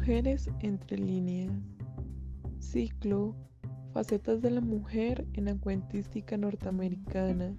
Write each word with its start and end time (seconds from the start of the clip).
Mujeres 0.00 0.48
entre 0.60 0.96
líneas. 0.96 1.52
Ciclo 2.58 3.36
Facetas 3.92 4.40
de 4.40 4.50
la 4.50 4.62
mujer 4.62 5.26
en 5.34 5.44
la 5.44 5.54
cuentística 5.54 6.38
norteamericana. 6.38 7.54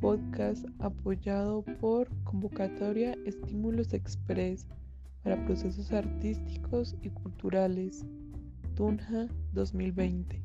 Podcast 0.00 0.64
apoyado 0.78 1.64
por 1.82 2.08
Convocatoria 2.24 3.14
Estímulos 3.26 3.92
Express 3.92 4.66
para 5.22 5.44
procesos 5.44 5.92
artísticos 5.92 6.96
y 7.02 7.10
culturales. 7.10 8.06
Tunja 8.74 9.28
2020. 9.52 10.42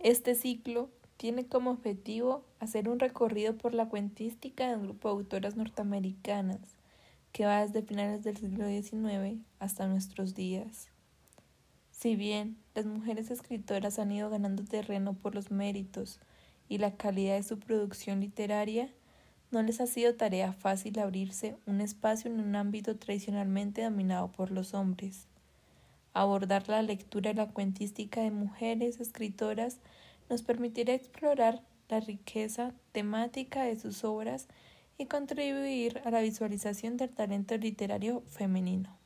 Este 0.00 0.34
ciclo 0.34 0.90
tiene 1.16 1.46
como 1.46 1.70
objetivo 1.70 2.44
hacer 2.58 2.90
un 2.90 2.98
recorrido 2.98 3.56
por 3.56 3.72
la 3.72 3.88
cuentística 3.88 4.68
de 4.70 4.76
grupo 4.76 5.08
de 5.08 5.14
autoras 5.14 5.56
norteamericanas 5.56 6.76
que 7.32 7.46
va 7.46 7.66
desde 7.66 7.82
finales 7.82 8.22
del 8.24 8.36
siglo 8.36 8.66
XIX 8.66 9.40
hasta 9.58 9.86
nuestros 9.86 10.34
días. 10.34 10.88
Si 11.90 12.16
bien 12.16 12.56
las 12.74 12.86
mujeres 12.86 13.30
escritoras 13.30 13.98
han 13.98 14.10
ido 14.12 14.30
ganando 14.30 14.64
terreno 14.64 15.14
por 15.14 15.34
los 15.34 15.50
méritos 15.50 16.18
y 16.68 16.78
la 16.78 16.96
calidad 16.96 17.36
de 17.36 17.42
su 17.42 17.58
producción 17.58 18.20
literaria, 18.20 18.90
no 19.50 19.62
les 19.62 19.80
ha 19.80 19.86
sido 19.86 20.14
tarea 20.14 20.52
fácil 20.52 20.98
abrirse 20.98 21.56
un 21.66 21.80
espacio 21.80 22.30
en 22.30 22.40
un 22.40 22.54
ámbito 22.54 22.96
tradicionalmente 22.96 23.82
dominado 23.82 24.30
por 24.30 24.50
los 24.50 24.74
hombres. 24.74 25.26
Abordar 26.12 26.68
la 26.68 26.82
lectura 26.82 27.32
y 27.32 27.34
la 27.34 27.50
cuentística 27.50 28.20
de 28.20 28.30
mujeres 28.30 29.00
escritoras 29.00 29.78
nos 30.28 30.42
permitirá 30.42 30.94
explorar 30.94 31.62
la 31.88 32.00
riqueza 32.00 32.72
temática 32.92 33.64
de 33.64 33.78
sus 33.78 34.04
obras 34.04 34.46
y 35.00 35.06
contribuir 35.06 36.02
a 36.04 36.10
la 36.10 36.20
visualización 36.20 36.98
del 36.98 37.08
talento 37.08 37.56
literario 37.56 38.22
femenino. 38.26 38.98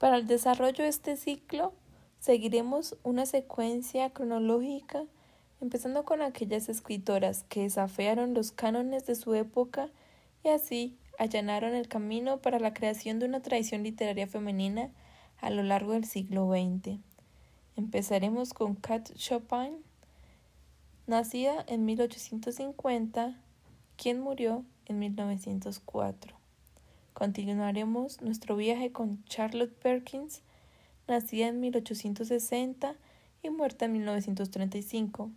Para 0.00 0.16
el 0.16 0.26
desarrollo 0.26 0.82
de 0.82 0.88
este 0.88 1.16
ciclo, 1.16 1.74
seguiremos 2.18 2.96
una 3.04 3.24
secuencia 3.24 4.10
cronológica, 4.10 5.04
empezando 5.60 6.04
con 6.04 6.22
aquellas 6.22 6.68
escritoras 6.68 7.44
que 7.44 7.62
desafiaron 7.62 8.34
los 8.34 8.50
cánones 8.50 9.06
de 9.06 9.14
su 9.14 9.32
época 9.34 9.90
y 10.42 10.48
así 10.48 10.98
allanaron 11.20 11.74
el 11.74 11.86
camino 11.86 12.38
para 12.38 12.58
la 12.58 12.74
creación 12.74 13.20
de 13.20 13.26
una 13.26 13.42
tradición 13.42 13.84
literaria 13.84 14.26
femenina 14.26 14.90
a 15.40 15.50
lo 15.50 15.62
largo 15.62 15.92
del 15.92 16.04
siglo 16.04 16.48
XX. 16.48 16.98
Empezaremos 17.76 18.52
con 18.52 18.74
Kat 18.74 19.12
Chopin, 19.14 19.78
nacida 21.06 21.64
en 21.66 21.84
1850, 21.84 23.40
quien 23.96 24.20
murió 24.20 24.64
en 24.86 24.98
1904. 24.98 26.36
Continuaremos 27.14 28.20
nuestro 28.20 28.56
viaje 28.56 28.92
con 28.92 29.24
Charlotte 29.24 29.72
Perkins, 29.72 30.42
nacida 31.08 31.48
en 31.48 31.60
1860 31.60 32.94
y 33.42 33.50
muerta 33.50 33.86
en 33.86 33.92
1935. 33.92 35.30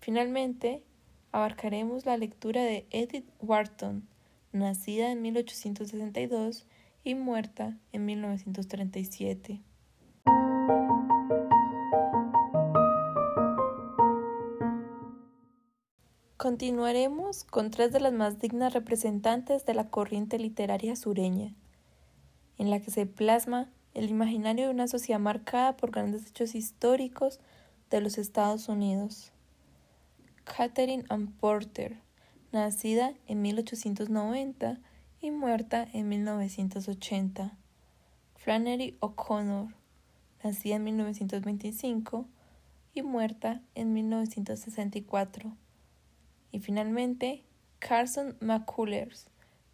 Finalmente, 0.00 0.82
abarcaremos 1.32 2.06
la 2.06 2.16
lectura 2.16 2.62
de 2.62 2.86
Edith 2.90 3.28
Wharton, 3.40 4.06
nacida 4.52 5.12
en 5.12 5.22
1862 5.22 6.66
y 7.04 7.14
muerta 7.14 7.78
en 7.92 8.04
1937. 8.06 9.62
Continuaremos 16.36 17.44
con 17.44 17.70
tres 17.70 17.92
de 17.92 18.00
las 18.00 18.14
más 18.14 18.38
dignas 18.40 18.72
representantes 18.72 19.66
de 19.66 19.74
la 19.74 19.90
corriente 19.90 20.38
literaria 20.38 20.96
sureña, 20.96 21.54
en 22.56 22.70
la 22.70 22.80
que 22.80 22.90
se 22.90 23.04
plasma 23.04 23.70
el 23.92 24.08
imaginario 24.08 24.66
de 24.66 24.70
una 24.70 24.88
sociedad 24.88 25.20
marcada 25.20 25.76
por 25.76 25.90
grandes 25.90 26.28
hechos 26.28 26.54
históricos 26.54 27.40
de 27.90 28.00
los 28.00 28.16
Estados 28.16 28.68
Unidos. 28.68 29.32
Catherine 30.44 31.04
Ann 31.10 31.32
Porter, 31.32 32.00
nacida 32.52 33.12
en 33.26 33.42
1890 33.42 34.80
y 35.20 35.30
muerta 35.30 35.86
en 35.92 36.08
1980. 36.08 37.56
Flannery 38.36 38.96
O'Connor, 39.00 39.68
nacida 40.42 40.76
en 40.76 40.84
1925 40.84 42.26
y 42.94 43.02
muerta 43.02 43.60
en 43.74 43.92
1964. 43.92 45.56
Y 46.52 46.60
finalmente, 46.60 47.44
Carson 47.78 48.36
McCullers, 48.40 49.26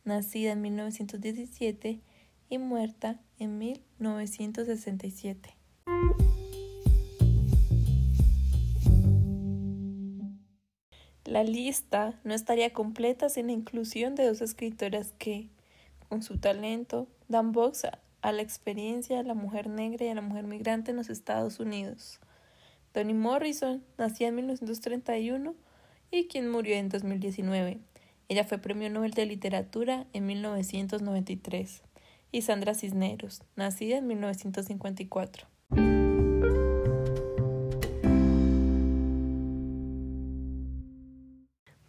nacida 0.04 0.52
en 0.52 0.62
1917 0.62 2.00
y 2.48 2.58
muerta 2.58 3.20
en 3.38 3.58
1967. 3.58 5.54
La 11.36 11.44
lista 11.44 12.18
no 12.24 12.32
estaría 12.32 12.72
completa 12.72 13.28
sin 13.28 13.48
la 13.48 13.52
inclusión 13.52 14.14
de 14.14 14.26
dos 14.26 14.40
escritoras 14.40 15.12
que, 15.18 15.50
con 16.08 16.22
su 16.22 16.38
talento, 16.38 17.08
dan 17.28 17.52
voz 17.52 17.82
a 18.22 18.32
la 18.32 18.40
experiencia 18.40 19.18
de 19.18 19.22
la 19.22 19.34
mujer 19.34 19.68
negra 19.68 20.06
y 20.06 20.08
a 20.08 20.14
la 20.14 20.22
mujer 20.22 20.46
migrante 20.46 20.92
en 20.92 20.96
los 20.96 21.10
Estados 21.10 21.60
Unidos. 21.60 22.20
Toni 22.92 23.12
Morrison, 23.12 23.84
nacida 23.98 24.28
en 24.28 24.36
1931 24.36 25.54
y 26.10 26.26
quien 26.26 26.50
murió 26.50 26.74
en 26.76 26.88
2019. 26.88 27.80
Ella 28.30 28.44
fue 28.44 28.56
Premio 28.56 28.88
Nobel 28.88 29.10
de 29.10 29.26
Literatura 29.26 30.06
en 30.14 30.24
1993. 30.24 31.82
Y 32.32 32.40
Sandra 32.40 32.72
Cisneros, 32.72 33.42
nacida 33.56 33.98
en 33.98 34.06
1954. 34.06 35.48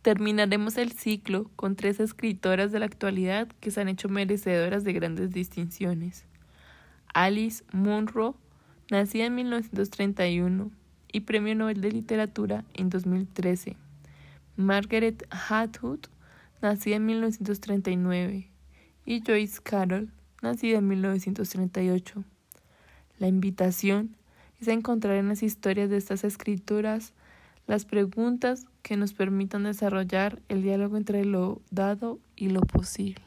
Terminaremos 0.08 0.78
el 0.78 0.94
ciclo 0.94 1.52
con 1.58 1.76
tres 1.76 2.00
escritoras 2.00 2.72
de 2.72 2.80
la 2.80 2.86
actualidad 2.86 3.50
que 3.60 3.72
se 3.72 3.82
han 3.82 3.90
hecho 3.90 4.08
merecedoras 4.08 4.86
de 4.86 4.94
grandes 4.94 5.32
distinciones. 5.32 6.24
Alice 7.14 7.66
Munro, 7.74 8.38
nacida 8.90 9.26
en 9.26 9.36
1931 9.36 10.72
y 11.12 11.20
Premio 11.20 11.56
Nobel 11.56 11.82
de 11.82 11.92
Literatura 11.92 12.64
en 12.74 12.90
2013. 12.90 13.76
Margaret 14.56 15.28
Atwood, 15.50 16.06
nacida 16.62 16.96
en 16.96 17.06
1939, 17.06 18.50
y 19.04 19.22
Joyce 19.28 19.60
Carol, 19.62 20.10
nacida 20.42 20.78
en 20.78 20.88
1938. 20.88 22.24
La 23.20 23.28
invitación 23.28 24.16
es 24.62 24.70
a 24.70 24.72
encontrar 24.72 25.18
en 25.18 25.28
las 25.28 25.44
historias 25.44 25.90
de 25.90 25.98
estas 25.98 26.24
escrituras 26.24 27.12
las 27.68 27.86
preguntas 27.86 28.66
que 28.82 28.98
nos 28.98 29.14
permitan 29.14 29.64
desarrollar 29.64 30.42
el 30.50 30.64
diálogo 30.64 30.98
entre 30.98 31.26
lo 31.26 31.62
dado 31.70 32.20
y 32.36 32.50
lo 32.50 32.62
posible. 32.62 33.22